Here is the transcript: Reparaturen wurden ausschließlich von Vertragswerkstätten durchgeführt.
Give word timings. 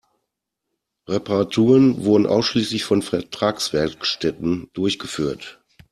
Reparaturen 1.07 2.03
wurden 2.03 2.25
ausschließlich 2.25 2.85
von 2.85 3.03
Vertragswerkstätten 3.03 4.67
durchgeführt. 4.73 5.61